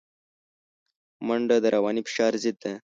منډه 1.27 1.57
د 1.63 1.65
رواني 1.75 2.01
فشار 2.07 2.33
ضد 2.43 2.57
ده 2.63 2.71